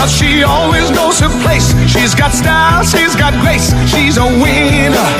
[0.00, 1.74] But she always knows her place.
[1.86, 3.68] She's got style, she's got grace.
[3.92, 5.10] She's a winner.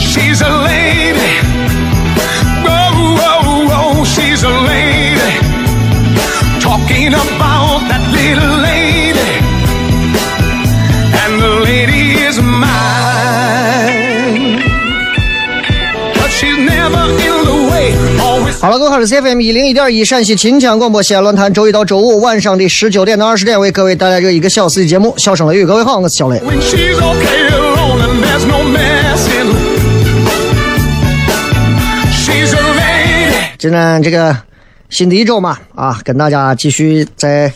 [0.00, 1.34] She's a lady.
[2.64, 2.88] Whoa,
[3.20, 5.32] whoa, whoa, she's a lady.
[6.64, 8.53] Talking about that little
[18.64, 25.64] 好了，各位好，是 CFM 一零一点一陕西秦腔广播西安论坛，周一到周五晚上的十九点到二十点，为各位带来这一个小时的节目《笑声雷雨》。
[25.66, 26.40] 各位好，我是小雷。
[33.58, 34.34] 今天这个
[34.88, 37.52] 新的一周嘛，啊，跟大家继续在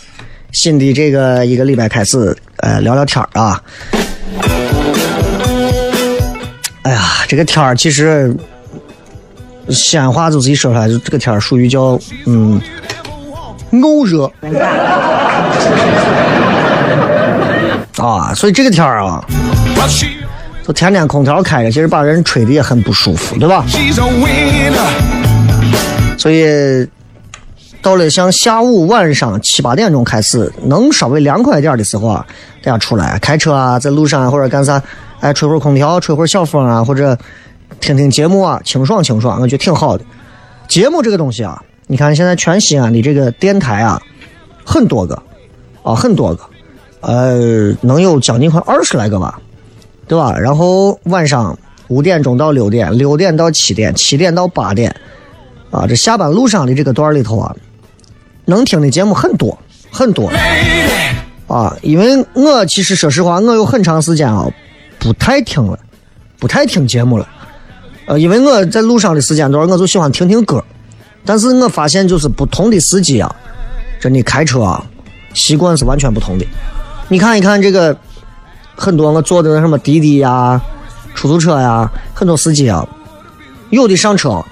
[0.53, 3.59] 新的这个一个礼拜开始，呃，聊聊天儿啊。
[6.83, 8.31] 哎呀，这个天儿其实
[9.71, 12.61] 西安话就自己说出来，就这个天儿属于叫嗯
[13.71, 14.31] 沤热
[18.03, 19.23] 啊，所以这个天儿啊，
[20.67, 23.65] 就天天空调开着，其实把人吹的也很不舒服，对吧？
[26.17, 26.87] 所以
[27.83, 32.25] 到了像下午晚上七八点钟开始，能稍微凉快一点的时候啊，
[32.63, 34.81] 大家出来开车啊，在路上啊或者干啥，
[35.21, 37.17] 哎，吹会儿空调，吹会儿小风啊，或者
[37.81, 40.05] 听听节目啊，清爽清爽，我觉得挺好的。
[40.69, 44.01] 节目这个东西啊，你看现在全西安的这个电台啊，
[44.65, 45.23] 很多个
[45.83, 46.45] 啊，很多个，
[47.01, 49.41] 呃，能有将近快二十来个吧，
[50.07, 50.39] 对吧？
[50.39, 51.59] 然后晚上
[51.89, 54.95] 五点钟到六点，六点到七点，七点到八点。
[55.71, 57.55] 啊，这下班路上的这个段里头啊，
[58.45, 59.57] 能听的节目很多
[59.91, 60.31] 很多
[61.47, 61.77] 啊。
[61.83, 64.47] 因为我其实说实话，我有很长时间啊
[64.99, 65.79] 不太听了，
[66.39, 67.29] 不太听节目了。
[68.09, 70.65] 呃，因为我在路上的时间段，我就喜欢听听歌。
[71.25, 73.33] 但是我发现，就是不同的司机啊，
[74.01, 74.83] 真的开车啊，
[75.35, 76.47] 习惯是完全不同的。
[77.09, 77.95] 你看一看这个，
[78.75, 80.59] 很多我坐的那什么滴滴呀、
[81.15, 82.87] 出租车呀，很多司机啊，
[83.71, 84.43] 有的上车。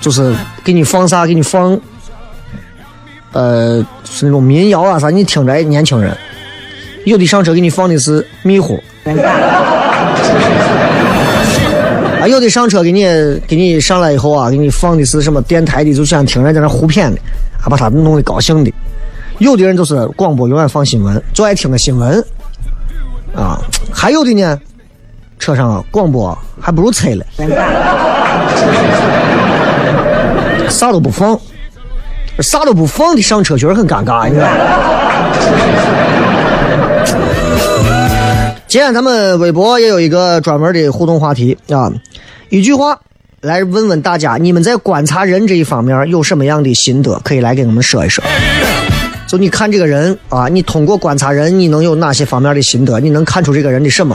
[0.00, 0.32] 就是
[0.62, 1.76] 给你放啥，给你放，
[3.32, 6.16] 呃，是那种民谣啊啥，你听着，年轻人，
[7.04, 8.80] 有的上车给你放的是迷糊，
[12.30, 13.04] 有的上车给你
[13.46, 17.20] 给你上来以后啊，给你放的是什么电台的，就想听人在那胡谝的，
[17.60, 18.72] 还把他弄得高兴的。
[19.38, 22.20] 有的人就是广播永远放新闻，就爱听个新闻，
[23.34, 23.60] 啊，
[23.92, 24.58] 还有的呢，
[25.38, 27.24] 车上广播还不如吹了。
[30.68, 31.38] 啥都不放，
[32.40, 34.48] 啥都不放的上车确实很尴尬，你知道？
[38.68, 41.90] 今天咱们微博也有一个专门的互动话题啊，
[42.50, 43.00] 一句话
[43.40, 48.22] 来问问大家，你们在观察人这一方面有什么样的心得，可以来给我们说一说。
[49.26, 53.00] 就你看这个人啊，你通过观察人，你能有哪些方面的心得？
[53.00, 54.14] 你能看出这个人的什么？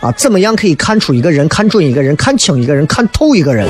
[0.00, 3.68] 啊，怎么样可以看出一个人、看准一个人、看清一个人、看透一个人？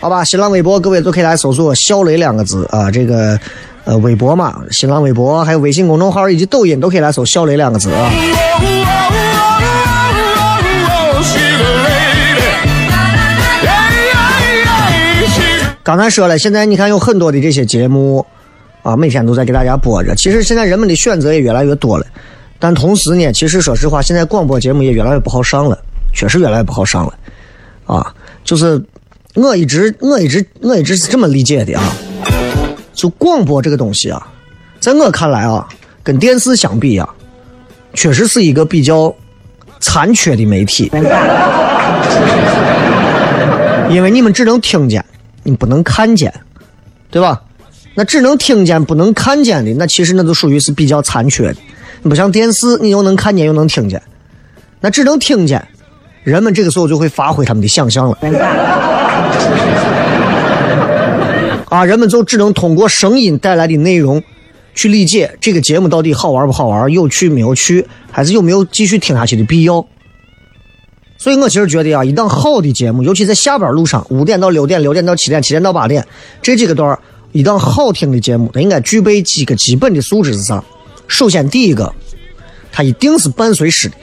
[0.00, 3.38] 好吧，新浪微博各位都可以来搜索“小雷”两个字啊，这个
[3.86, 8.10] 呃微博嘛，新浪微博还有微信公众号以及抖音都可以来搜“小雷”两个字啊。
[15.84, 18.26] 刚才说了，现在你看有很多的这些节目
[18.82, 20.16] 啊，每天都在给大家播着。
[20.16, 22.04] 其实现在人们的选择也越来越多了，
[22.58, 25.78] 但同时呢，其实说实话，现在广播节目也越来越不好上了，
[26.12, 27.14] 确实越来越不好上了
[27.84, 28.12] 啊。
[28.42, 28.82] 就是
[29.34, 31.84] 我一直我一直我一直是这么理解的啊，
[32.96, 34.26] 就广播这个东西啊，
[34.80, 35.68] 在我看来啊，
[36.02, 37.08] 跟电视相比啊，
[37.94, 39.14] 确实是一个比较
[39.78, 40.90] 残缺的媒体，
[43.90, 45.04] 因为你们只能听见。
[45.44, 46.34] 你不能看见，
[47.08, 47.40] 对吧？
[47.94, 51.56] 那只能听见不能看见的，那其实那都属于是比较残缺的。
[52.02, 54.02] 不像电视，你又能看见又能听见，
[54.80, 55.64] 那只能听见。
[56.24, 58.18] 人们这个时候就会发挥他们的想象了。
[61.68, 64.22] 啊，人们就只能通过声音带来的内容
[64.74, 69.84] 去理解这个节目到底好玩不好玩，有趣没有趣，还是有没有继续听下去的必要。
[71.18, 76.06] 所以我其实觉得啊，一档好的节目，尤其在下班路上，五点到六点，六点到七点，七点到八点
[76.42, 76.96] 这几个段
[77.32, 80.62] 一档好听的节目，它应该具备几个基本的素质是啥？
[81.08, 81.92] 首先，第一个，
[82.70, 83.96] 它一定是伴随式的，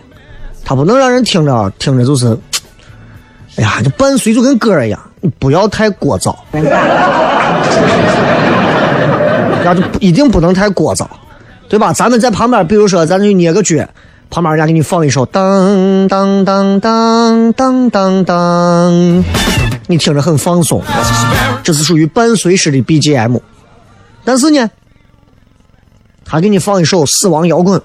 [0.65, 2.37] 它不能让人听着听着就是，
[3.55, 4.99] 哎呀，这伴随就跟歌一样，
[5.39, 6.35] 不要太聒噪，
[9.63, 11.07] 那就一定不能太聒噪，
[11.69, 11.93] 对吧？
[11.93, 13.87] 咱们在旁边，比如说咱就捏个脚。
[14.29, 19.23] 旁边人家给你放一首当当当当当当当，
[19.85, 20.81] 你听着很放松，
[21.61, 23.39] 这是属于伴随式的 BGM。
[24.23, 24.71] 但是呢，
[26.25, 27.79] 他给你放一首死亡摇滚，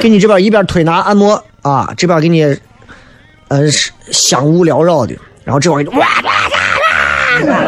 [0.00, 2.58] 给你这边一边推拿按摩啊，这边给你
[3.54, 3.70] 呃
[4.10, 5.14] 香雾缭绕的，
[5.44, 6.58] 然后这边给你哇哇哇
[7.46, 7.58] 哇。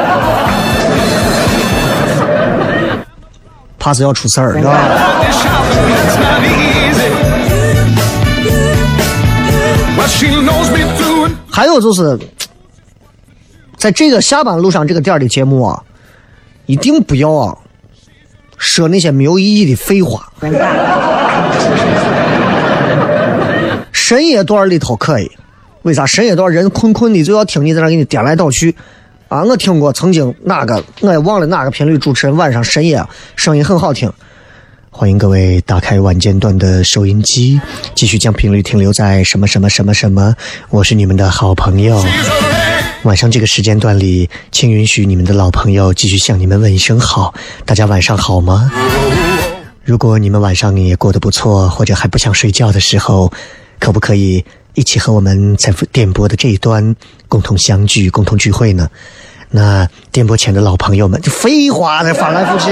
[3.78, 4.76] 怕是要出事儿，是吧？
[11.52, 12.18] 还有就是，
[13.76, 15.80] 在这个下班路上这个点的节目啊，
[16.66, 17.56] 一定不要啊，
[18.56, 20.28] 说那些没有意义的废话。
[23.92, 25.30] 深夜段里头可以，
[25.86, 28.74] 为啥深夜段人困困的就要听你在那给你颠来倒去？
[29.28, 33.00] 啊，我听过曾经哪个我也忘了哪个频率主持人晚上深夜
[33.36, 34.12] 声音很好听，
[34.90, 37.60] 欢迎各位打开晚间段的收音机，
[37.94, 40.34] 继续将频率停留在什么什么什么什么，
[40.70, 42.04] 我是你们的好朋友。
[43.04, 47.32] 晚上这个时间段里，请允许你们的老朋友继续向你们问一声好，
[47.64, 48.72] 大家晚上好吗？
[49.84, 53.32] 如果你们晚上也过得不错，或者还不想睡觉的时候，
[53.78, 54.44] 可不可以？
[54.76, 56.94] 一起和我们在电波的这一端
[57.28, 58.88] 共同相聚、共同聚会呢？
[59.48, 62.70] 那电波前的老朋友们，就废话在翻来覆去。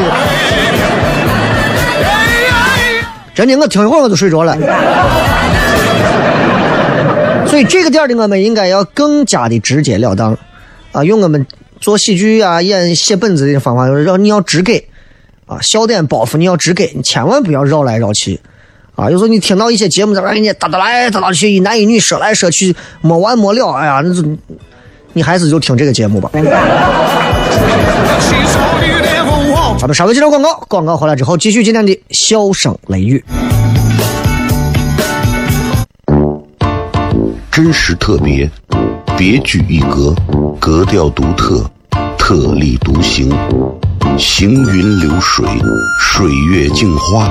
[3.34, 4.54] 真的，我听一会儿我就睡着了。
[7.48, 10.36] 所以这个点的我们应该要更加的直截了当
[10.92, 11.02] 啊！
[11.02, 11.46] 用我们
[11.80, 14.88] 做喜剧啊、演写本子的方法，就是让你要直给
[15.46, 18.40] 啊，笑点包袱你要直给，你千万不要绕来绕去。
[18.96, 23.72] 啊，有时候你听到一些节目在那给你哒哒来哒哒去，一男一女说来说去，没完没了。
[23.72, 24.22] 哎呀，那就
[25.12, 26.30] 你还是就听这个节目吧。
[29.78, 33.24] 咱们稍微介绍广告，广告回来之后继续今天的笑声雷雨。
[37.50, 38.48] 真实特别，
[39.16, 40.14] 别具一格，
[40.60, 41.64] 格调独特，
[42.16, 43.30] 特立独行，
[44.18, 45.44] 行云流水，
[46.00, 47.30] 水月镜花。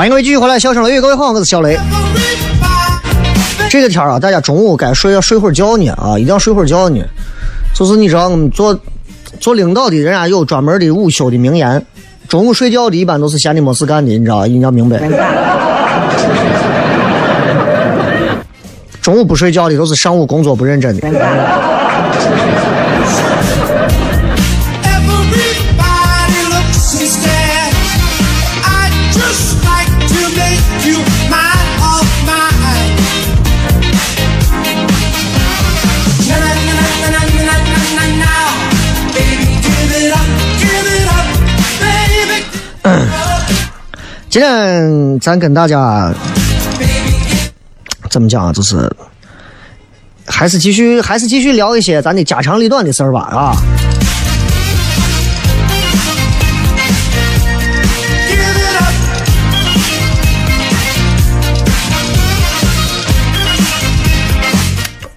[0.00, 1.78] 欢迎各位继续回来，笑声雷雨，各位好，我是小雷。
[3.68, 7.04] 这个天啊，大家中午该睡要睡会儿觉呢啊，一定要睡会儿觉呢。
[7.74, 8.80] 就是你知道，我们做
[9.40, 11.84] 做领导的，人家有专门的午休的名言。
[12.28, 14.98] 中午睡觉的，一般都是闲的没事干的，你知道，一定要明白。
[19.02, 21.06] 中午不睡觉的，都是上午工作不认真的。
[44.30, 46.14] 今天咱跟大家
[48.08, 48.52] 怎么讲啊？
[48.52, 48.88] 就是
[50.24, 53.56] 还是继续，还是继续聊一些咱的家长里短的事儿吧，啊。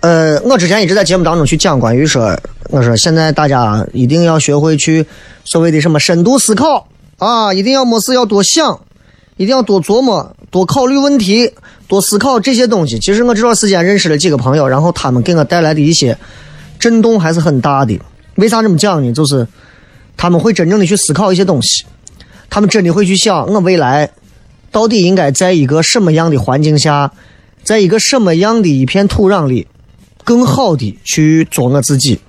[0.01, 2.35] 呃，我之前一直在节目当中去讲关于说，
[2.71, 5.05] 我说现在大家一定要学会去
[5.45, 6.87] 所谓的什么深度思考
[7.19, 8.79] 啊，一定要没事要多想。
[9.37, 11.51] 一定要多琢磨、多考虑问题、
[11.87, 12.99] 多思考这些东西。
[12.99, 16.17] 其实我这段时间认识了几个朋友，然后他们给我带来的一些
[16.79, 17.99] 震动还是很大的。
[18.35, 19.11] 为啥这么讲呢？
[19.13, 19.47] 就是
[20.15, 21.85] 他们会真正的去思考一些东西，
[22.49, 24.09] 他们真的会去想我未来
[24.71, 27.11] 到底应该在一个什么样的环境下，
[27.63, 29.67] 在一个什么样的一片土壤里，
[30.23, 32.19] 更好的去做我自己。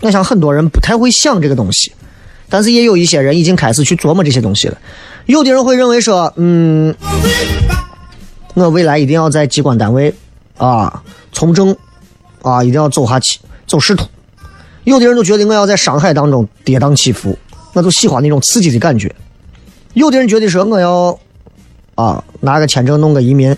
[0.00, 1.92] 我想很多人不太会想这个东西，
[2.48, 4.78] 但是也有一些人已经开始去琢磨这些东西了。
[5.28, 6.94] 有的人会认为说，嗯，
[8.54, 10.12] 我未来一定要在机关单位
[10.56, 11.76] 啊从政
[12.40, 14.06] 啊，一定要走下去，走仕途。
[14.84, 17.38] 有的人都觉得我要在商海当中跌宕起伏，
[17.74, 19.14] 我就喜欢那种刺激的感觉。
[19.92, 21.18] 有的人觉得说我要
[21.94, 23.54] 啊拿个签证弄个移民，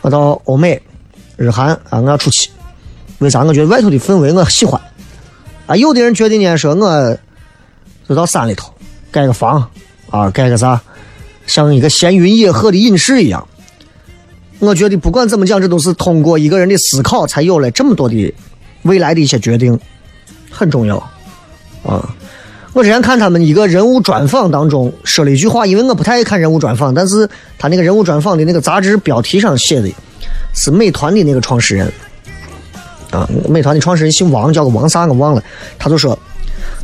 [0.00, 0.80] 我到欧美、
[1.36, 2.48] 日韩啊，我要出去。
[3.18, 3.44] 为啥？
[3.44, 4.80] 我觉得外头的氛围我喜欢。
[5.66, 7.18] 啊，有的人觉得呢，说我
[8.08, 8.72] 就到山里头
[9.10, 9.70] 盖个房
[10.08, 10.80] 啊，盖个啥？
[11.46, 13.46] 像一个闲云野鹤的隐士一样，
[14.58, 18.34] 我觉得不管怎么讲，这都是通过一个人的思考，才有了这么多的
[18.82, 19.78] 未来的一些决定，
[20.50, 20.96] 很重要
[21.84, 22.14] 啊！
[22.72, 29.88] 我之前看他们一个人物专访当中说了一句话，因为我不太爱看人物专访，但是他那个人物专访的那个杂志标题上写的
[30.54, 31.92] 是美团的那个创始人
[33.10, 35.42] 啊，美团的创始人姓王，叫个王啥我忘了，
[35.78, 36.18] 他就说，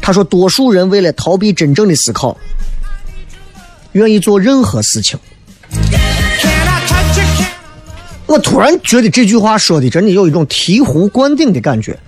[0.01, 2.37] 他说多数人为了逃避真正的思考。
[3.93, 5.19] 愿意做任何事情，
[8.27, 11.99] 我突然觉得这句话说的真的有一种醍醐灌顶的感觉。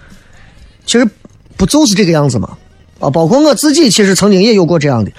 [0.86, 1.08] 其实
[1.56, 2.56] 不就是这个样子吗？
[3.00, 5.10] 啊，包括我自己，其实曾经也有过这样的，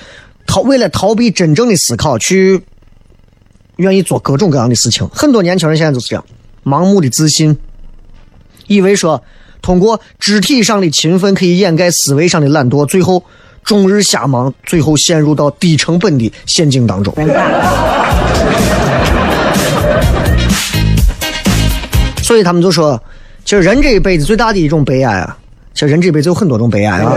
[0.46, 2.62] 逃为了逃避真正的思考，去
[3.75, 5.05] 愿意做各种各样的事情。
[5.10, 6.24] 很多年轻人现在就是这样，
[6.63, 7.58] 盲目的自信，
[8.67, 9.22] 以为说
[9.62, 13.25] 通过肢体上的勤奋可以掩盖思维上的懒惰，最后。
[13.63, 17.13] 终日瞎忙，最后陷入到低成本的陷阱当中。
[22.22, 23.01] 所以他们就说，
[23.46, 25.38] 其实人这一辈子最大的一种悲哀啊，
[25.74, 27.13] 其实人这一辈子有很多种悲哀啊。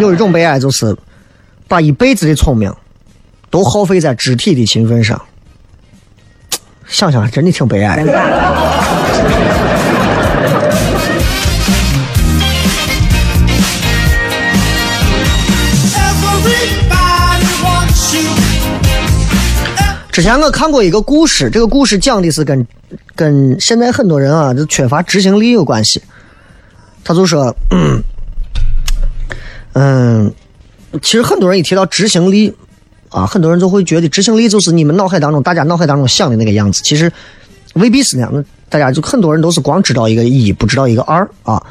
[0.00, 0.96] 有一种悲哀就是，
[1.66, 2.72] 把一辈子的聪明
[3.50, 5.20] 都耗费在肢体的勤奋上。
[6.86, 8.02] 想想真的挺悲哀。
[20.18, 22.66] 之前我看过一个故事，这个故事讲的是跟
[23.14, 26.02] 跟现在很多人啊，就缺乏执行力有关系。
[27.04, 27.54] 他就说，
[29.74, 30.34] 嗯，
[31.00, 32.52] 其实很多人一提到执行力
[33.10, 36.82] 啊，很多人就会觉得执行力就是你们脑海当中大家脑海当中想的那个样子。
[36.82, 37.12] 其实
[37.74, 41.62] 未必是那样，大家就很多人都是光知道一个一，不知道一个二啊。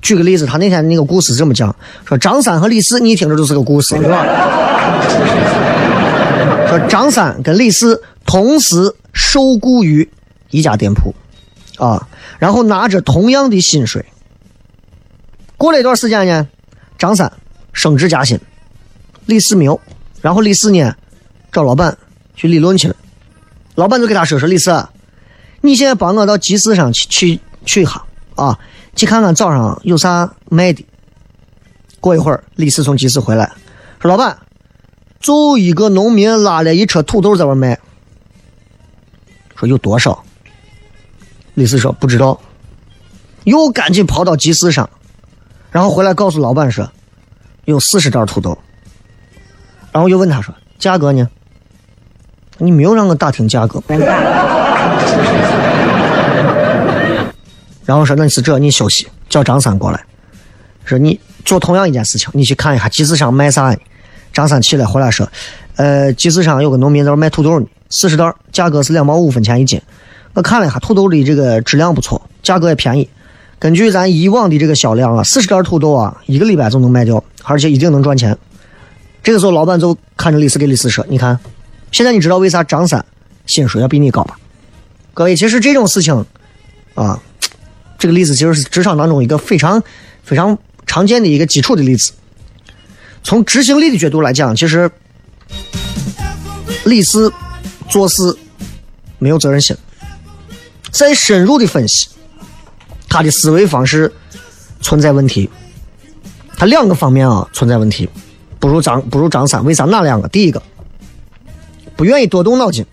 [0.00, 1.72] 举个例子，他那天那个故事是这么讲：
[2.04, 4.26] 说张三和李四，你一听这就是个故事，是吧？
[6.68, 10.08] 说张三跟李四同时受雇于
[10.50, 11.14] 一家店铺，
[11.78, 12.08] 啊，
[12.38, 14.04] 然后拿着同样的薪水。
[15.56, 16.48] 过了一段时间呢，
[16.98, 17.32] 张三
[17.72, 18.40] 升职加薪，
[19.26, 19.80] 李四没有。
[20.20, 20.94] 然后李四呢，
[21.50, 21.98] 找老板
[22.34, 22.96] 去理论去了。
[23.74, 24.86] 老板就给他说说：“李四，
[25.62, 28.02] 你现在帮我到集市上去去去一下
[28.36, 28.58] 啊，
[28.94, 30.84] 去看看早上有啥卖的。”
[32.00, 33.50] 过一会儿，李四从集市回来，
[34.00, 34.36] 说：“老板，
[35.22, 37.78] 就一个农民拉了一车土豆在外卖。”
[39.56, 40.22] 说有多少？
[41.54, 42.38] 李四说不知道。
[43.44, 44.90] 又赶紧跑到集市上。
[45.70, 46.90] 然后回来告诉老板说，
[47.64, 48.58] 有四十袋土豆。
[49.90, 51.28] 然后又问他说价格呢？
[52.58, 53.82] 你没有让我打听价格。
[57.84, 60.04] 然后说那是这，你休息，叫张三过来，
[60.84, 63.76] 说你做同样一件事情，你去看一下集市上卖啥呢？
[64.32, 65.28] 张三起来回来说，
[65.76, 69.80] 呃，集市上有个农民在那卖土豆呢，四十袋，价格是两毛五分钱一斤。
[70.34, 73.08] 我看了一下土豆的这个质量不错，价格也便宜。
[73.58, 78.36] 根据咱以往的这个销量啊，四十袋土豆啊，一个礼拜就能卖掉，而且一定能赚钱。
[79.22, 81.38] 这个时候，老板就看着李四给李四说：“你看，
[81.92, 83.04] 现在你知道为啥张三
[83.46, 84.36] 薪水要比你高吧？”
[85.14, 86.24] 各位，其实这种事情
[86.94, 87.20] 啊，
[87.98, 89.80] 这个例子其实是职场当中一个非常
[90.24, 92.12] 非常常见的一个基础的例子。
[93.22, 94.90] 从执行力的角度来讲，其实
[96.84, 97.32] 李四
[97.88, 98.36] 做事
[99.18, 99.76] 没有责任心。
[100.90, 102.08] 再深入的分析。
[103.08, 104.10] 他的思维方式
[104.80, 105.50] 存在问题，
[106.56, 108.08] 他两个方面啊存在问题，
[108.58, 110.26] 不如张不如张三，为啥哪两个？
[110.28, 110.62] 第一个，
[111.94, 112.86] 不愿意多动脑筋，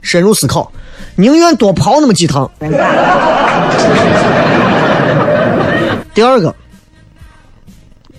[0.00, 0.70] 深入思考，
[1.16, 2.48] 宁愿多跑那么几趟。
[6.14, 6.54] 第二个，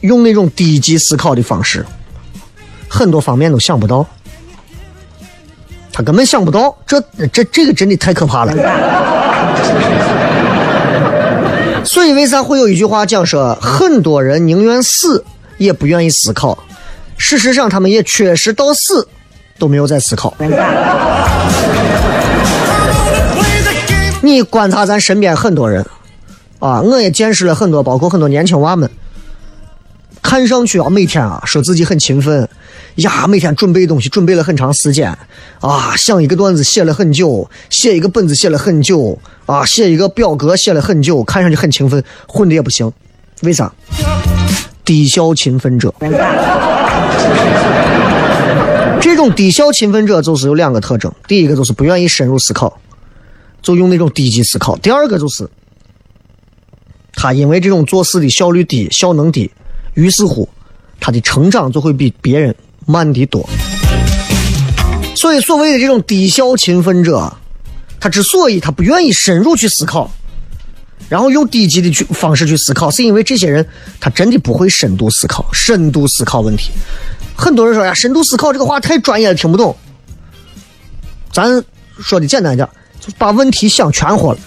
[0.07, 1.85] 用那种低级思考的方式，
[2.87, 4.05] 很多方面都想不到，
[5.91, 6.99] 他根本想不到，这
[7.32, 8.53] 这这个真的太可怕了。
[11.84, 15.23] 所以，为啥会有一句话讲说，很多人宁愿死
[15.58, 16.58] 也不愿意思考？
[17.17, 19.08] 事实上，他们也确实到死
[19.58, 20.34] 都没有在思考。
[24.21, 25.86] 你观察咱身边很多人
[26.60, 28.89] 啊，我也见识了很多，包括很多年轻娃们，
[30.27, 32.49] 看上去啊，每天啊说自己很勤奋。
[32.95, 35.17] 呀，每天准备东西准备了很长时间，
[35.61, 42.91] 啊，想一个段子写了很久，写一个本子写了很久，啊，写一个表格写了很久，看上去很勤奋，混的也不行，
[43.43, 43.73] 为啥？
[44.83, 45.93] 低效勤奋者。
[48.99, 52.77] 这种低效勤奋者就是有两个特征，第一个就是不愿意深入思考，
[53.61, 55.47] 就用那种低级思考；第二个就是
[57.13, 59.49] 他因为这种做事的效率低、效能低，
[59.97, 60.47] 于是乎
[61.01, 62.55] 他的成长就会比别人。
[62.89, 63.45] 慢的多，
[65.13, 67.33] 所以所谓的这种低效勤奋者，
[67.99, 70.10] 他之所以他不愿意深入去思考，
[71.10, 73.67] 然后用低级的去方式去思考，是因为这些人
[73.99, 76.71] 他真的不会深度思考，深度思考问题。
[77.36, 79.75] 很多人说呀，深度思考这个话太专业了，听不懂。
[81.33, 81.62] 咱
[81.99, 82.65] 说的简单一点，
[83.01, 84.39] 就把问题想全活了，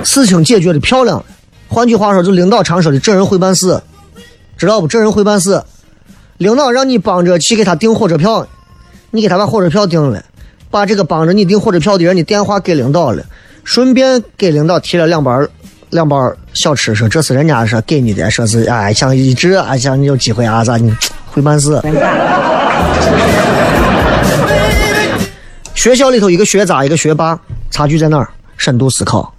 [0.04, 1.24] 事情解决的漂亮。
[1.70, 3.80] 换句话说，就领导常说的“这人会办事”。
[4.58, 4.88] 知道不？
[4.88, 5.62] 这人会办事，
[6.36, 8.46] 领导让你帮着去给他订火车票，
[9.10, 10.22] 你给他把火车票订了，
[10.68, 13.24] 把这个帮着你订火车票的人的电话给领导了，
[13.64, 15.40] 顺便给领导提了两包
[15.90, 20.94] 两包小吃，说这是人家说给你的，说是哎想一直哎想你有机会啊咋你
[21.30, 21.80] 会办事。
[25.74, 28.28] 学校里头一个学渣一个学霸，差距在哪儿？
[28.58, 29.32] 深度思考。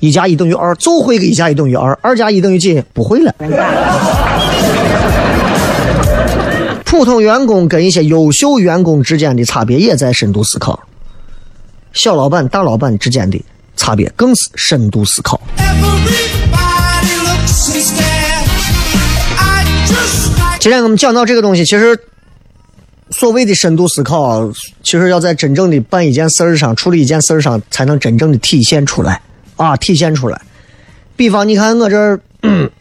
[0.00, 2.82] 一加一等于二，就会个一加一等于二，二加一等于几？
[2.92, 3.34] 不会了。
[6.84, 10.78] 普通员工跟一些优秀员工之间的差别也在深度思考，
[11.92, 13.42] 小老板、大老板之间的
[13.76, 15.40] 差别更是深度思考。
[20.58, 21.98] 今天我们讲到这个东西，其实
[23.10, 24.50] 所谓的深度思考，
[24.82, 29.20] 其实要在真正的办一件事儿上、处理一件事儿上，才能真正的体现出来。
[29.56, 30.40] 啊，体现出来。
[31.16, 32.20] 比方，你看我这儿，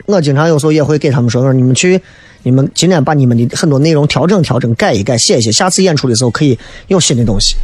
[0.06, 2.00] 我经常有时候也会给他们说说，你们去，
[2.44, 6.58] 你们今天把你们的很多内容调整调整，改一改，写一写，下次演出的时候可以
[6.88, 7.56] 有新的东西。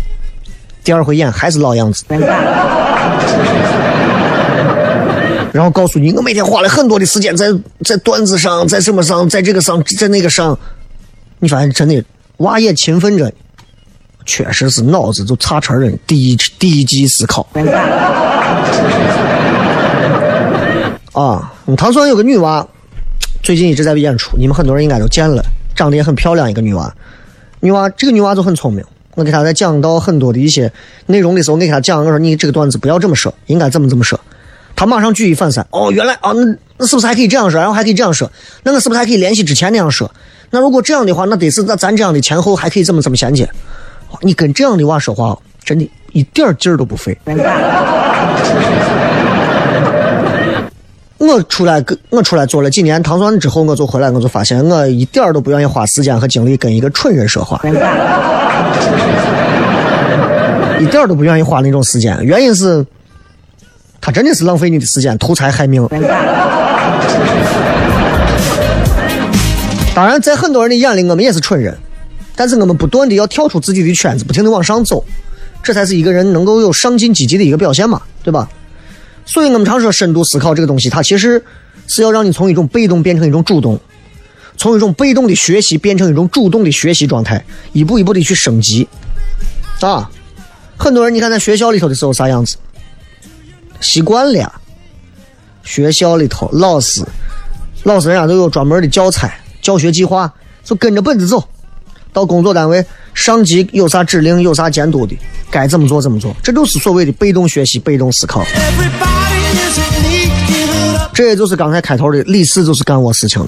[0.84, 2.04] 第二回演还是老样子。
[5.54, 7.48] 然后告诉你，我每天花了很多的时间在
[7.84, 10.58] 在段子上，在什么上，在这个上，在那个上。
[11.40, 12.02] 你发现真的
[12.38, 13.30] 娃也勤奋着，
[14.26, 17.46] 确实是脑子就差成人，低低级思考。
[21.14, 22.66] 啊，唐酸有个女娃，
[23.44, 25.44] 最近一直在演出，你们很多人应该都见了，
[25.76, 26.92] 长得也很漂亮一个女娃。
[27.60, 28.84] 女娃这个女娃就很聪明，
[29.16, 30.72] 我给她在讲到很多的一些
[31.06, 34.20] 内容的时候，我给她讲，我说你这个段子不要这么说，应该怎么怎么说。
[34.76, 36.46] 她马上举一反三，哦，原来啊，那
[36.78, 37.60] 那是不是还可以这样说？
[37.60, 38.32] 然后还可以这样说，
[38.64, 40.10] 那我是不是还可以联系之前那样说？
[40.50, 43.48] 那如果这样的话，那得是那咱这样的前后还可以怎么怎么衔接？
[44.22, 47.18] 你跟这样的娃说话，真的一点劲儿都不费。
[51.18, 57.62] 我出来跟我出来做了几年糖蒜之后，我就回来，我就发现我一点儿都不愿意花时间和精力跟一个蠢人说话，
[60.80, 62.18] 一点儿都不愿意花那种时间。
[62.24, 62.84] 原因是，
[64.02, 65.88] 他真的是浪费你的时间，图财害命。
[69.94, 71.78] 当然，在很多人的眼里，我们也是蠢人，
[72.36, 75.06] 但是我们不断的要跳出自己的圈子，不停的往上走，
[75.64, 78.50] 这才是一个人能够有上进积极的一个表现嘛，对吧？
[79.26, 81.44] 所以我们常说深度思考这个东西，它其实
[81.88, 83.80] 是要让你从一种被动变成一种主动，
[84.58, 87.44] 从一种被动的学习变成一种主动的学习状态，
[87.74, 88.88] 一步一步的去升级。
[89.82, 90.10] 啊，
[90.78, 92.58] 很多人你看在学校里头的时候啥样子，
[93.80, 94.52] 习惯了。
[95.64, 97.04] 学校里头老师，
[97.84, 101.48] 老师人家都有专门的教材、教学计划，就跟着本子走。
[102.14, 105.18] 到工作单位，上级有啥指令、有啥监督的，
[105.50, 108.44] 该怎么做怎么做，这就是所谓的被动学习、被动思考。
[111.14, 113.46] 这也就是刚才开头的，李四就是干我事情。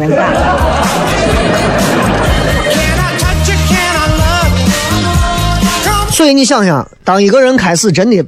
[6.12, 8.24] 所以你想想，当一个人开始真的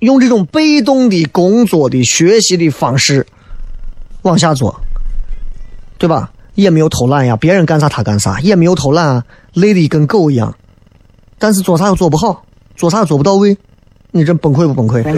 [0.00, 3.26] 用这种被动的工作的学习的方式
[4.22, 4.80] 往下做，
[5.98, 6.30] 对吧？
[6.56, 10.52] 也没有偷懒呀，别人干啥他干啥，也没有偷懒，累的跟狗一样。
[11.38, 12.42] 但是做啥又做不好，
[12.74, 13.56] 做啥做不到位，
[14.10, 15.04] 你这崩溃不崩溃？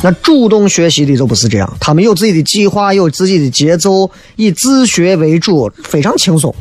[0.00, 6.54] 那主动学习的就不是这样，他们有自己的计划，有自己的节奏，以自学为主，非常轻松。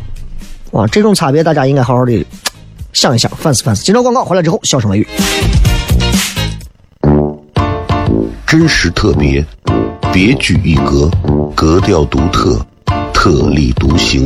[0.72, 2.26] 哇，这种差别大家应该好好的
[2.92, 3.84] 想一想，反思反思。
[3.84, 5.08] 今朝广告回来之后，笑声雷雨，
[8.48, 9.46] 真实特别。
[10.20, 11.08] 别具一格，
[11.54, 12.60] 格调独特，
[13.14, 14.26] 特立独行，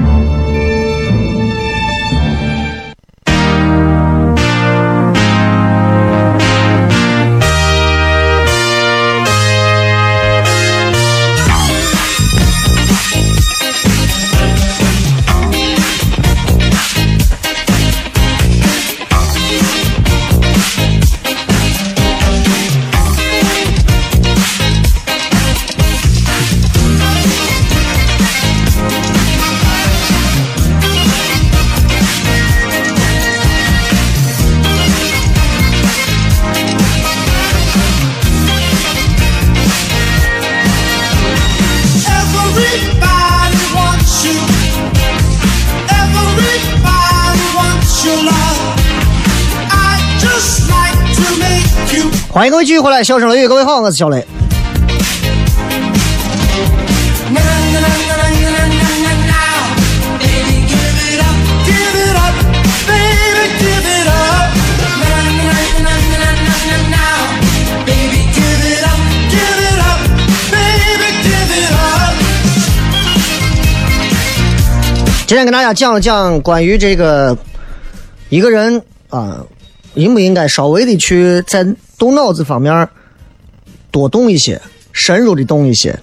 [52.41, 54.25] 欢迎各位继续回来，笑声雷雨，各位好，我是小雷。
[75.27, 77.37] 今天跟大家讲讲关于这个
[78.29, 79.45] 一个人啊，
[79.93, 81.63] 应不应该稍微的去在
[82.01, 82.89] 动脑子方面
[83.91, 84.59] 多动一些，
[84.91, 85.99] 深入的动一些，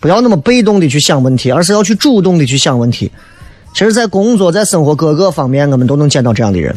[0.00, 3.08] 不要那么被动的去想问题，而是要去主动的去想问题。
[3.72, 6.76] 其实，在工作、在生活各个方面，我们都能见到这样的人。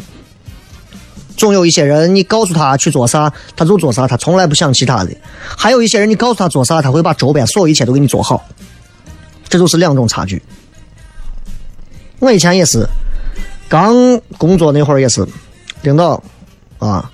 [1.36, 8.44] 总有一些人，你告诉他去做啥，他就做啥，他从来不想其他的；还有一些人，你告诉他做啥，他会把周边所有一切都给你做好。
[9.48, 10.40] 这就是两种差距。
[12.20, 12.86] 我以前也是，
[13.68, 13.92] 刚
[14.38, 15.26] 工作那会儿也是，
[15.80, 16.22] 领导
[16.78, 17.10] 啊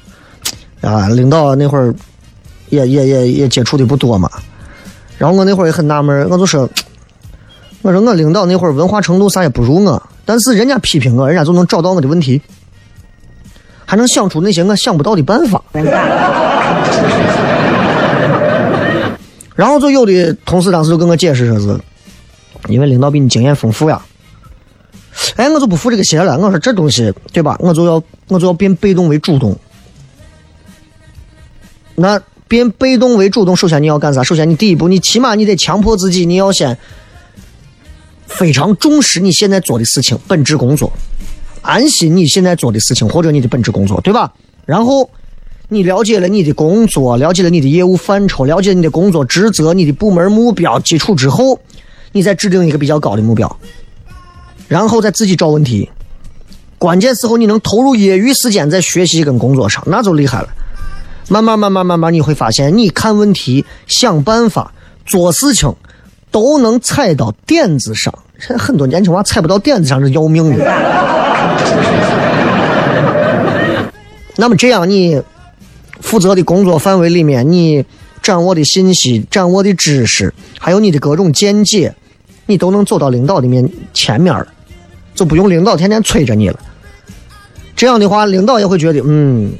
[0.81, 1.95] 啊，领导那会儿
[2.69, 4.31] 也也也也接触的不多嘛。
[5.17, 6.69] 然后我那会儿也很纳闷，我就说，
[7.83, 12.41] 我说我领导那会儿文化程度啥也不如我，但是人家批评我，人家就能找到我的问题，
[13.85, 15.61] 还能想出那些我想不到的办法。
[19.57, 21.77] 然后就有的同事当时就跟我解释说是，
[22.69, 24.01] 因为领导比你经验丰富呀。
[25.35, 26.39] 哎，我就不服这个邪了。
[26.39, 27.57] 我说这东西，对吧？
[27.59, 29.59] 我就要，我就要变被动为主动。
[31.99, 34.23] 那变被动为主动，首先你要干啥？
[34.23, 36.79] 首先你第一步，你起码你得强迫自己，你要先
[38.27, 40.93] 非常重视你现在做的事情，本职工作，
[41.61, 44.33] 安心你现在做的事情或者你的本职工作，对吧？
[44.65, 45.11] 然后
[45.69, 51.59] 你了解了你的工作，了解了你的业务范畴，了解你的工作职责、你的部门目标基础之后，
[52.13, 53.59] 你再制定一个比较高的目标。
[54.69, 55.91] 然后再自己找问题，
[56.79, 60.49] 关键时候你能投入业余时间在学习跟工作上，那就厉害了。
[61.29, 64.73] 慢慢慢慢慢慢，你会发现，你看问题、想办法、
[65.05, 65.73] 做事情，
[66.31, 68.13] 都能踩到点子上。
[68.39, 70.65] 现在很多年轻娃踩不到点子上是要命的。
[74.37, 75.21] 那么这样，你
[76.01, 77.85] 负责的工作范围里面，你
[78.23, 81.95] 掌握的信息、掌握的知识，还有你的各种见解，
[82.47, 84.47] 你都能走到领导的面前面了。
[85.15, 86.61] 就不用领导天天催着你了，
[87.75, 89.51] 这样的话，领导也会觉得，嗯，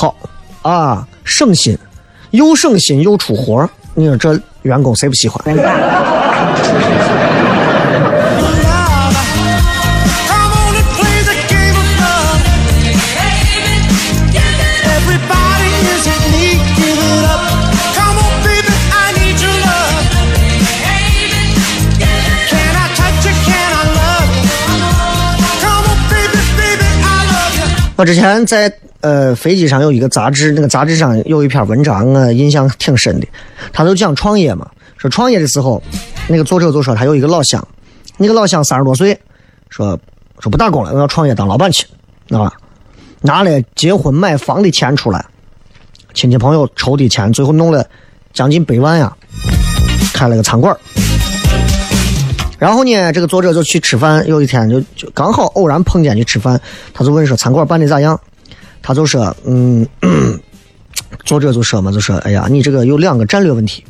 [0.00, 0.16] 好
[0.62, 1.76] 啊，省心，
[2.30, 5.44] 又省心又出活你说这员工谁不喜欢？
[27.96, 33.26] 我之前在呃飞机上有一个杂志，那个杂志上有一篇文章，我印象挺深的。
[33.72, 35.82] 他就讲创业嘛，说创业的时候，
[36.28, 37.66] 那个作者就说他有一个老乡，
[38.16, 39.18] 那个老乡三十多岁，
[39.68, 39.98] 说
[40.38, 41.86] 说不打工了，我要创业当老板去，
[42.30, 42.52] 啊，
[43.22, 45.24] 拿了结婚买房的钱出来，
[46.12, 47.86] 亲戚朋友筹的钱，最后弄了
[48.32, 49.16] 将近百万呀，
[50.12, 50.76] 开了个餐馆。
[52.58, 54.26] 然后呢，这个作者就去吃饭。
[54.28, 56.60] 有一天就就刚好偶然碰见去吃饭，
[56.92, 58.20] 他就问说餐馆办的咋样？
[58.82, 59.86] 他就说，嗯，
[61.24, 63.84] 作者就说嘛，就说，哎呀，你这个有两个战略问题。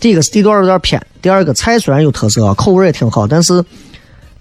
[0.00, 3.64] 第一个是地段有点偏，第二个菜虽然有特色，口味也挺好，但是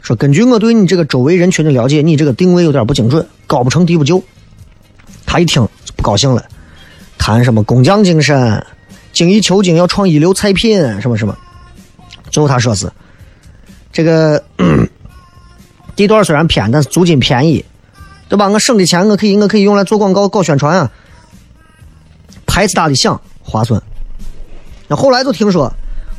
[0.01, 4.23] 说根据我对你这个周围人群的了解，你这个定位有点不精准，高不成低不就。
[5.25, 6.45] 他一听就不高兴了，
[7.17, 8.65] 谈什么工匠精神，
[9.13, 11.37] 精益求精，要创一流菜品，什么什么。
[12.29, 12.89] 最后他说是。
[13.91, 14.43] 这个
[15.95, 17.65] 地段虽然偏，但是租金便宜，
[18.29, 18.47] 对吧？
[18.49, 20.91] 我省的钱，我可以，我可以用来做广告、搞宣传啊，
[22.45, 23.81] 牌子大的响，划算。
[24.87, 25.71] 那后来就听说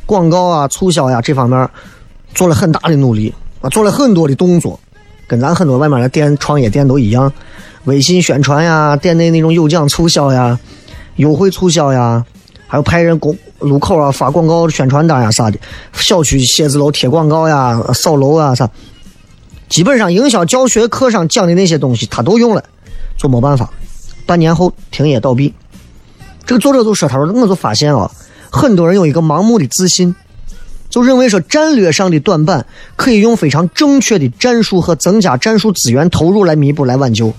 [0.05, 1.69] 广告啊、促销呀这方面
[2.33, 4.79] 做了很大的努力啊，做了很多的动作，
[5.27, 7.31] 跟咱很多外面的店、创业店都一样，
[7.85, 10.59] 微信宣传呀、店内那种有奖促销呀、
[11.17, 12.25] 优惠促销呀，
[12.67, 13.37] 还有派人公。
[13.59, 15.59] 路口啊，发广告、宣传单呀啥的；
[15.91, 18.69] 小区写字楼贴广告呀、扫楼啊啥，
[19.69, 22.63] 基本上营销教学课上讲的那些东西，他都用了，
[23.17, 23.71] 就没办法。
[24.25, 25.53] 半年后停业倒闭。
[26.45, 28.09] 这个作者就说：“他说我就发现啊，
[28.49, 30.15] 很多人有一个盲目的自信，
[30.89, 37.31] 就认为说战略上的短板可以用非常正确的战术和增加战术资源投入来弥补、来挽救。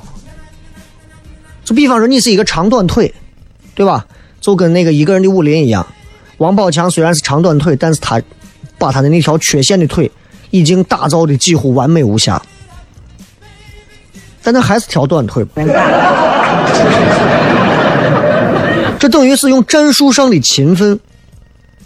[1.65, 3.13] 就比方说，你是一个长短腿，
[3.75, 4.07] 对吧？
[4.41, 5.85] 就跟那个一个人的武林一样。”
[6.39, 8.23] 王宝强虽然是长短腿，但是他
[8.79, 10.11] 把他的那条缺陷的腿
[10.51, 12.41] 已经打造的几乎完美无瑕，
[14.43, 15.45] 但他还是条短腿。
[18.99, 21.01] 这等于是用战术上的勤奋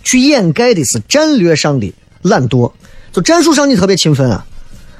[0.02, 2.72] 去掩盖的是战略上的懒惰。
[3.12, 4.44] 就战术上你特别勤奋啊，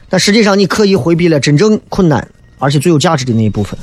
[0.08, 3.76] 但实际上你刻意回避了真正困难而且最有价值的那一部分，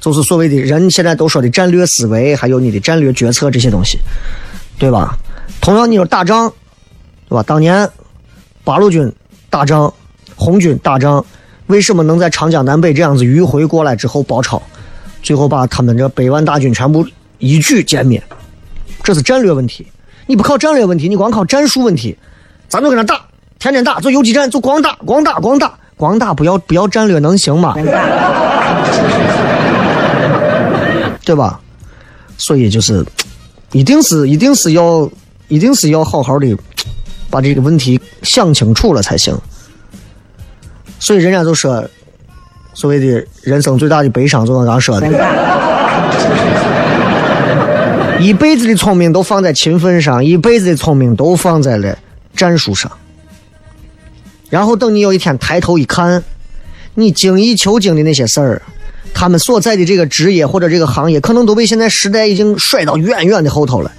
[0.00, 3.98] 就是所谓的人现在都说的战略思维，还有你的战略决策这些东西。
[4.78, 5.18] 对吧？
[5.60, 6.48] 同样，你说打仗，
[7.28, 7.42] 对吧？
[7.42, 7.90] 当年
[8.68, 9.10] 八路军
[9.48, 9.90] 打仗，
[10.36, 11.24] 红军打仗，
[11.68, 14.60] 为什么能在长江南北这样子迂回过来之后包抄，
[15.22, 17.02] 最后把他们这百万大军全部
[17.38, 18.22] 一举歼灭？
[19.02, 19.86] 这是战略问题。
[20.26, 22.14] 你不靠战略问题，你光靠战术问题，
[22.68, 23.22] 咱就跟他打，
[23.58, 27.72] 天天打，做游击战，就光打，光打，光打，光打，不要不要战略，能行吗？
[31.24, 31.58] 对吧？
[32.36, 33.02] 所以就是，
[33.72, 35.10] 一定是，一定是要，
[35.48, 36.54] 一定是要好好的
[37.30, 39.36] 把这个问题想清楚了才行。
[40.98, 41.84] 所以人家就说，
[42.74, 45.06] 所谓的人生最大的悲伤，就像刚说的，
[48.20, 51.96] 一辈子的聪明都放在勤奋上，一辈子的聪明都放在了
[52.34, 52.90] 战术上。
[54.50, 56.24] 然后等你有一天抬头一看，
[56.94, 58.62] 你精益求精的那些事儿，
[59.14, 63.92] 他们所在的这个职业或者这个行业，可能都被现在时代已经甩到远远的后头了，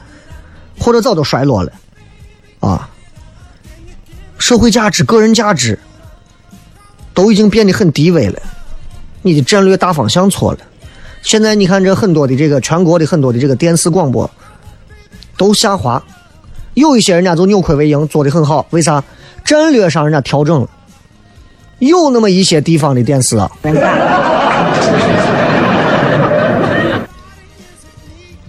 [0.78, 1.72] 或者早都衰落了，
[2.60, 2.90] 啊，
[4.40, 5.78] 社会价值、个人价值
[7.14, 8.42] 都已经变得很低微了，
[9.22, 10.60] 你的战略大方向错了。
[11.22, 14.28] 现在你看这很多的这个全国的很多的这个电视广播
[15.38, 16.02] 都下滑，
[16.74, 19.04] 有一些人家就扭亏为盈，做的很好，为啥？
[19.44, 20.70] 战略上人家调整了，
[21.80, 23.52] 有那么一些地方的电视啊，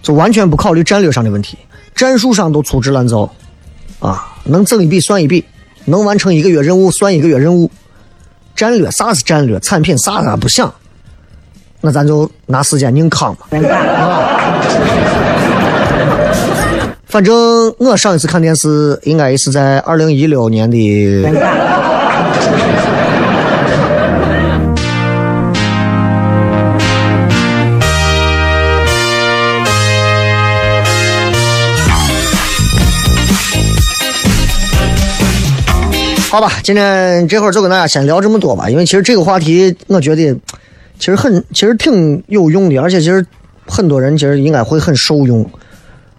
[0.02, 1.58] 就完全不考虑战略上的问题，
[1.94, 3.32] 战术上都粗制滥造，
[3.98, 5.44] 啊，能挣一笔算一笔，
[5.90, 7.70] 能完成一个月任务算一个月任务，
[8.56, 10.72] 战略啥是战略，产品啥咱不想，
[11.80, 13.46] 那咱就拿时间硬扛吧。
[13.52, 14.46] 啊
[17.06, 17.34] 反正
[17.78, 20.76] 我上一次看电视应该是在二零一六年的。
[36.30, 40.32] 好吧，今天这会儿就跟大家先聊这么多吧，因为其实这个话题，我觉得
[40.96, 43.26] 其实很，其实挺有用的，而且其实
[43.66, 45.44] 很多人其实应该会很受用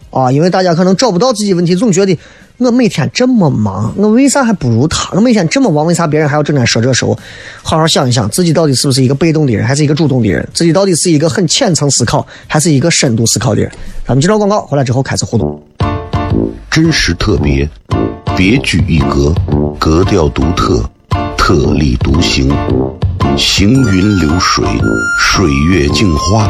[0.10, 2.20] 啊，因为大家可能找不到自己问题，总觉得
[2.58, 5.10] 我每天这么忙，我为啥还不如他？
[5.16, 7.18] 我每天这么忙，为啥别人还要整天说这说？
[7.64, 10.46] 好好想一想，自己到底是不是一个被动的人，还是一个主动的人？
[10.54, 13.72] 自己到底是一个很浅层思考，还是一个深度思考的人？
[14.06, 15.64] 咱们接着广告，回来之后开始互动。
[16.70, 17.70] 真实特别，
[18.36, 19.34] 别具一格，
[19.78, 20.84] 格调独特，
[21.38, 22.50] 特立独行，
[23.38, 24.66] 行云流水，
[25.20, 26.50] 水月镜花，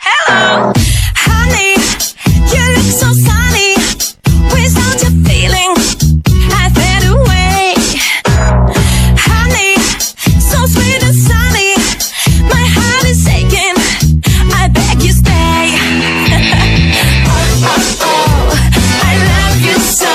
[0.00, 0.72] Hello,
[1.16, 1.74] honey,
[2.52, 3.74] you look so sunny.
[4.54, 5.74] Without your feeling,
[6.54, 7.74] I fade away.
[9.18, 9.74] Honey,
[10.38, 11.74] so sweet and sunny.
[12.46, 13.74] My heart is aching.
[14.54, 15.74] I beg you stay.
[17.26, 18.54] oh, oh, oh,
[19.02, 20.06] I love you so.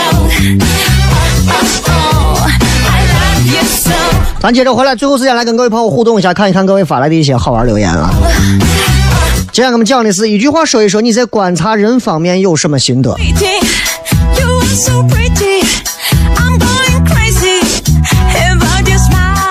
[1.49, 2.47] Oh, oh, oh,
[2.87, 3.99] I love you so.
[4.39, 8.13] 咱接着回来，最后时间来跟各位朋友互动一下，看一看各位发来的一些好玩留言啊。
[9.53, 13.15] 今天我们讲的是一句话，说一说你在观察人方面有什么心得。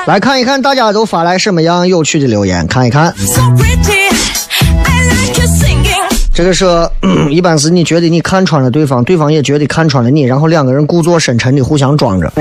[0.04, 3.14] 来看一看大家都发来什么样有趣的留言，看一看。
[3.16, 4.10] So pretty.
[4.82, 5.32] I like.
[6.34, 12.32] 这个说，嗯一般是你觉得你看穿了对方，对方也觉得看穿了你，然后两个人故作深沉的互相装着。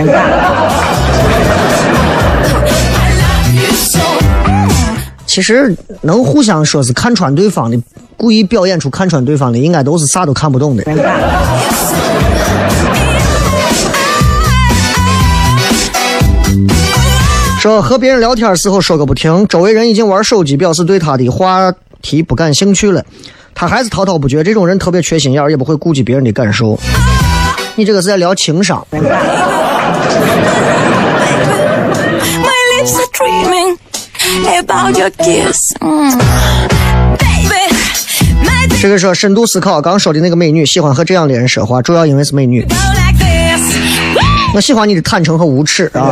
[5.32, 7.82] 其实能互相说是看穿对方的，
[8.18, 10.84] 故意表演出看穿对方的，应该都是啥都看不懂的。
[17.62, 21.72] 说和别人聊天时候说个不停，周围人已经玩手机，表示对他的话
[22.02, 23.02] 题不感兴趣了，
[23.56, 24.44] 他还是滔滔不绝。
[24.44, 26.78] 这种人特别缺心眼儿，也不会顾及别人的感受。
[27.76, 28.86] 你这个是在聊情商。
[34.60, 35.74] About your kiss.
[35.80, 36.18] Mm.
[37.18, 37.74] Baby,
[38.44, 42.66] my 这个说深度思考，刚说的那个美女喜欢和这样的人说话，主要因为是美女。
[44.54, 46.12] 我喜欢你的坦诚和无耻啊！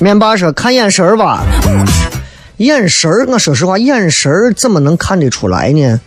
[0.00, 1.44] 面霸说看眼神吧，
[2.58, 6.00] 眼神，我说实话，眼神怎么能看得出来呢？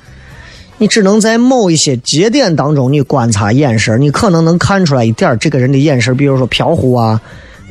[0.81, 7.21] 你只能在某一些节点当中，你观察眼神，你可能能看出来一点这个人的眼神，比如说飘忽啊，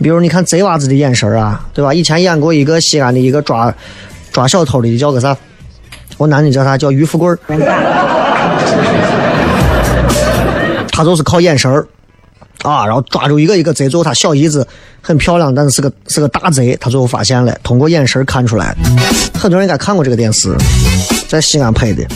[0.00, 1.92] 比如你看贼娃子的眼神啊，对吧？
[1.92, 3.74] 以前演过一个西安的一个抓
[4.30, 5.36] 抓小偷的，叫个啥？
[6.18, 6.78] 我男的叫啥？
[6.78, 7.36] 叫于富贵。
[10.92, 11.68] 他就是靠眼神
[12.62, 14.64] 啊，然后抓住一个一个贼，最后他小姨子
[15.02, 18.72] 很漂亮，但是是个是个大贼，他最后发现了，通过眼神看出来。
[19.34, 20.54] 很多人应该看过这个电视，
[21.26, 22.06] 在西安拍的。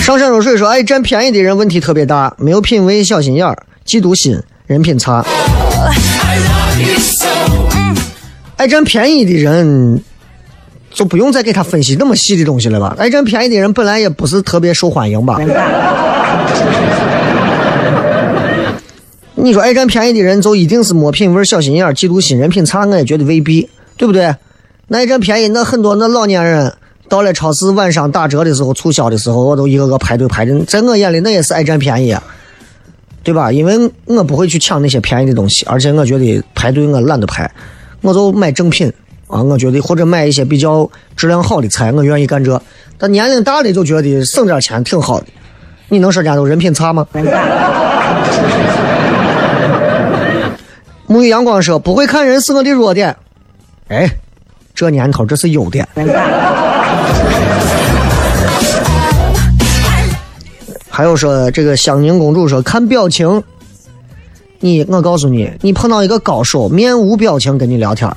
[0.00, 5.24] 上善若水说：“爱占便宜的人问题特别大，没有品味，小心眼儿，嫉妒心，人品差。
[8.56, 10.00] 爱占便宜的人，
[10.90, 12.94] 就不用再给他分析那么细的东西了吧？
[12.98, 15.38] 爱占便宜的人本来也不是特别受欢迎吧？
[19.34, 22.86] 你说爱占便宜的人就一定是没品味、小心眼儿、嫉妒心、人品差？
[22.86, 24.34] 我也觉得未必，对不对？
[24.88, 26.72] 那爱占便宜，那很多那老年人
[27.08, 32.16] 到了超市晚上打折的时候、促销的时候，我都一个个排队排的，在我眼里那也是爱占便宜，
[33.22, 33.52] 对吧？
[33.52, 37.50] 因为我不会去抢那些便宜的东西，而且我觉得排队我懒得排，
[38.02, 38.92] 我就买正品
[39.28, 42.60] 啊，我觉得或者买一些比较质量好的菜，我愿意干这。
[42.98, 45.26] 但年龄大的就觉得省点钱挺好的，
[45.88, 47.06] 你能说人家都人品差吗？
[51.08, 53.14] 沐浴阳光说不会看人是我的弱点，
[53.88, 54.10] 哎，
[54.74, 55.86] 这年头这是优点。
[60.88, 63.42] 还有说这个香凝公主说看表情，
[64.60, 68.10] 你我告诉你，你碰到一个高手，面无表情跟你聊天。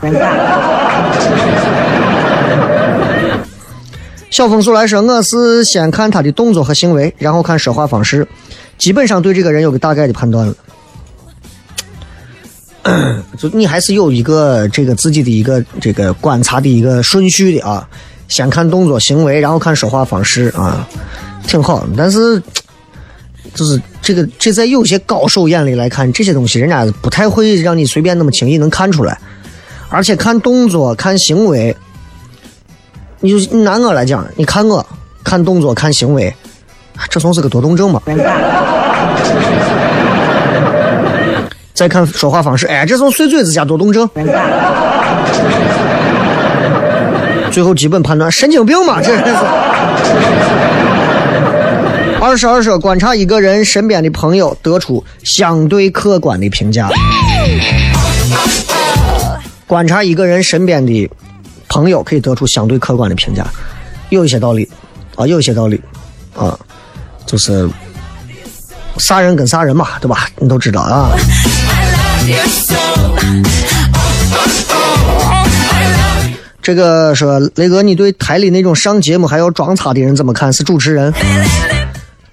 [4.30, 8.26] 小风速来说，我是先看他的动作和行为，然后看说话方式，
[8.78, 10.56] 基本上对这个人有个大概的判断了。
[13.38, 17.86] 就你还是有一个这个自己的一个这个观察的一个顺序的啊，
[18.30, 20.88] 先看动作行为，然后看说话方式啊，
[21.46, 21.86] 挺好。
[21.98, 22.42] 但是
[23.54, 29.18] 就是这个这在有些高手眼里来看，这些东西人家不太会让你随便那么轻易能看出来，
[29.90, 31.76] 而且看动作看行为，
[33.20, 34.86] 你就拿我来讲，你看我
[35.24, 36.34] 看动作看行为，
[37.10, 38.02] 这算是个多动症吧。
[41.74, 44.08] 再看说话方式，哎，这种碎嘴子加多动症。
[47.52, 49.24] 最后基本判断神经病嘛，这是。
[52.22, 56.90] 二十二说观察一个人身边的朋友，得出相对客观的评价。
[59.66, 61.10] 观察一个人身边的
[61.70, 63.46] 朋友，可以得出相对客观的评价，
[64.10, 64.70] 有一些道理
[65.16, 65.82] 啊，有一些道理
[66.36, 66.58] 啊，
[67.26, 67.70] 就是
[68.98, 70.28] 啥人跟啥人嘛，对吧？
[70.38, 71.12] 你都知道啊。
[71.72, 73.59] I love you so.
[76.62, 80.52] 这个说雷哥，你对台里那种上节目还要装叉的人怎么看？
[80.52, 81.14] 是主持人？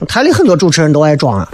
[0.08, 1.48] 台里很多主持人都爱装啊，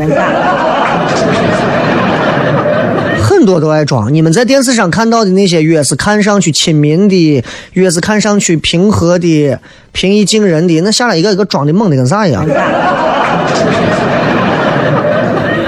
[3.23, 4.13] 很多都爱装。
[4.13, 7.45] 你们在电视上看到的那些，越是看上去亲民的，
[7.75, 9.59] 越是看上去平和的、
[9.93, 12.45] 平易近人的，那下来一个一个装的猛的跟啥一样。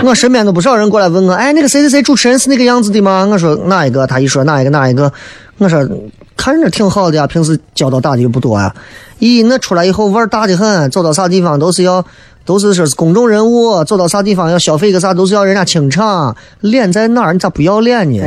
[0.02, 3.26] 我身边都不少人过来问我，哎，那个谁谁谁主持人是那个样子的吗？
[3.30, 4.06] 我说哪一个？
[4.06, 5.12] 他一说哪一个哪一个，
[5.58, 5.88] 我说
[6.36, 8.74] 看着挺好的呀，平时交道打的又不多呀。
[9.20, 12.04] 咦，那出来以后腕儿大的很，走到啥地方都是要，
[12.44, 16.36] 都是说是公众人物，走到啥地方要消费个啥都是要人家清场。
[16.60, 17.32] 脸在哪儿？
[17.32, 18.22] 你咋不要脸呢？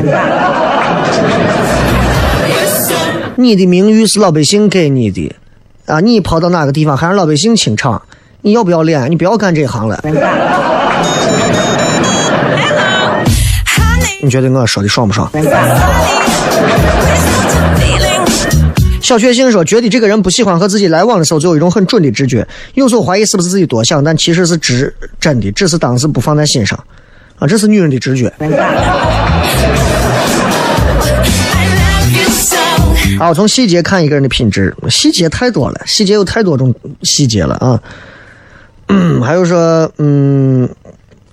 [3.36, 5.36] 你的名誉是老百姓给你的，
[5.86, 8.02] 啊，你跑到哪个地方还让老百姓清场？
[8.42, 9.12] 你要不要脸？
[9.12, 10.00] 你不要干这行了。
[14.24, 15.30] 你觉得我说的爽不爽？
[19.02, 26.78] 小确幸说，觉得这个人不喜欢和自己来往的时候，就有一种很准的直觉，有时候怀疑是不是自己多想，但其实是直真的，只是当时不放在心上。
[27.40, 28.34] 啊，这是女人的直觉。
[33.18, 36.74] 好，从细节看一个人的品质，细节太多了，细节有太多种
[37.04, 37.82] 细节了啊。
[38.90, 40.68] 嗯， 还有说，嗯，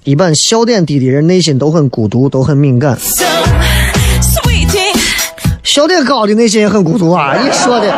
[0.05, 3.25] 一般笑点低的人内心都很孤独，都很敏感；So.
[5.75, 7.35] 笑点高的内心也很孤独啊。
[7.35, 7.93] 你说的。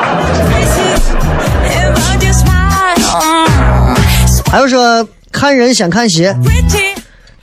[4.50, 6.96] 还有说，看人先看鞋，pretty.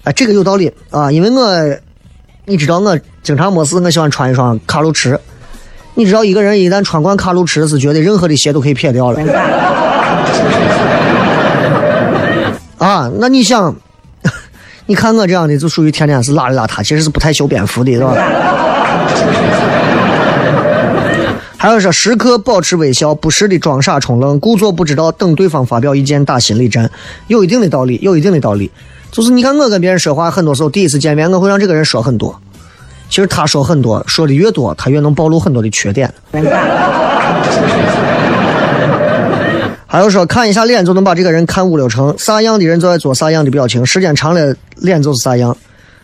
[0.05, 1.77] 哎，这个有道理啊，因为我，
[2.45, 5.19] 你知道我经常没事，我喜欢穿一双卡路驰。
[5.93, 9.19] 你知道一个人一旦穿惯卡路驰，是觉得任何的鞋都可以撇掉了。
[12.79, 13.75] 啊，那你想，
[14.88, 18.15] 你看我这样的就属于天天是邋里邋遢，其实是不太修边幅的，是吧？
[21.64, 26.91] 还有说，时刻保持微笑，不时的装傻充愣，故作不知道，等对方发表意见打心理战，
[27.28, 28.70] 有一定的道理，有一定的道理。
[29.14, 32.38] 就是你看我跟别人说话，很多时候第一次见面，我会让这个人说很多，
[33.09, 36.14] 其实他说很多，说的越多，他越能暴露很多的缺点。
[39.88, 45.55] 还有说，看一下脸就能把这个人看五六成，啥样的人就爱做啥样的表情，时间长了脸就是啥样。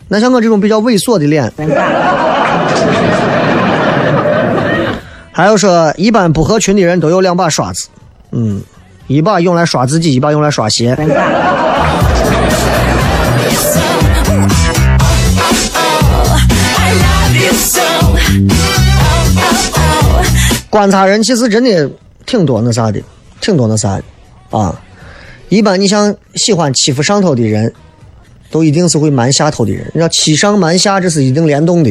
[0.07, 1.51] 那像我这种比较猥琐的脸，
[5.39, 7.87] 还有说，一般不合群的人都有两把刷子，
[8.33, 8.61] 嗯，
[9.07, 10.93] 一把用来刷自己，一把用来刷鞋。
[20.69, 21.89] 观察人其实真的
[22.25, 23.01] 挺多那啥的，
[23.39, 24.03] 挺多那啥的
[24.59, 24.77] 啊。
[25.47, 27.73] 一般你像喜欢欺负上头的人，
[28.51, 29.85] 都一定是会瞒下头的人。
[29.93, 31.89] 你知道欺上瞒下，这是一定联动的。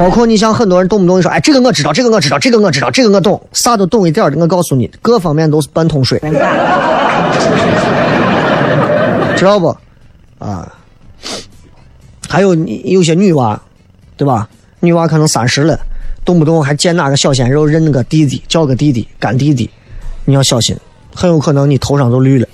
[0.00, 4.38] 包括你像很多人动不动就说，哎，这个我知道，这个我知道，这个我知道，这个我懂，啥都懂一点的。
[4.38, 6.18] 我告诉你，各方面都是半桶水，
[9.36, 9.76] 知道不？
[10.38, 10.66] 啊，
[12.26, 13.60] 还有你有些女娃，
[14.16, 14.48] 对吧？
[14.80, 15.78] 女娃可能三十了，
[16.24, 19.68] 动不动还见哪个小鲜肉认个弟弟，叫个弟弟、干弟弟，
[20.24, 20.74] 你要小心，
[21.14, 22.48] 很有可能你头上都绿了。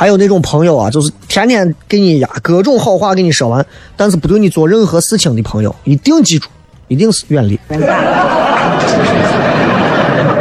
[0.00, 3.66] 还有那种朋友啊，就是天天给你呀各种好话给你说完，
[3.98, 6.48] 但是不对你做任何事情的朋友，一定记住，
[6.88, 7.60] 一定是远离。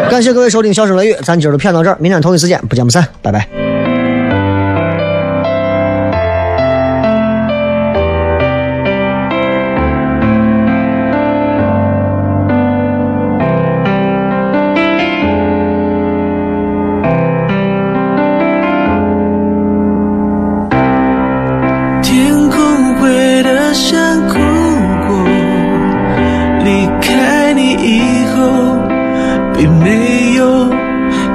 [0.10, 3.59] 感谢各位收听《笑声雷雨》，咱今儿就骗到这儿，明天同一时间不见不散，拜拜。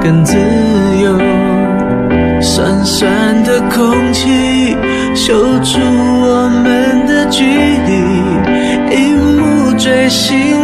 [0.05, 0.37] 更自
[1.01, 1.17] 由。
[2.39, 4.77] 酸酸的空气
[5.15, 5.33] 修
[5.63, 7.91] 出我们的距离，
[8.95, 10.54] 一幕锥心